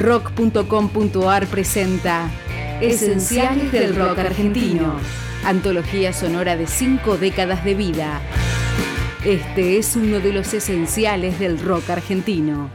[0.00, 2.30] Rock.com.ar presenta
[2.80, 4.94] Esenciales del Rock Argentino,
[5.44, 8.22] antología sonora de cinco décadas de vida.
[9.26, 12.70] Este es uno de los esenciales del rock argentino.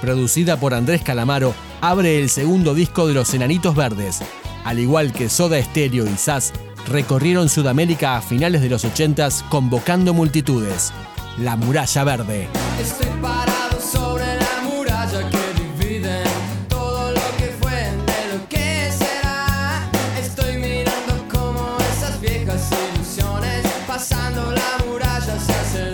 [0.00, 4.22] Producida por Andrés Calamaro, abre el segundo disco de Los Enanitos Verdes.
[4.64, 6.52] Al igual que Soda Stereo y Sass,
[6.88, 10.92] recorrieron Sudamérica a finales de los 80 convocando multitudes.
[11.38, 12.48] La Muralla Verde.
[12.80, 14.43] Estoy parado sobre la
[24.08, 25.93] pasando la muralla se hacen